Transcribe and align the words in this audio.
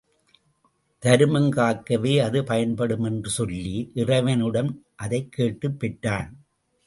தருமம் 0.99 1.51
காக்கவே 1.51 2.21
அது 2.21 2.43
பயன்படும் 2.43 3.03
என்று 3.03 3.29
சொல்லி 3.29 3.91
இறைவனிடம் 3.93 4.85
அதைக் 4.95 5.31
கேட்டுப் 5.31 5.79
பெற்றான். 5.79 6.43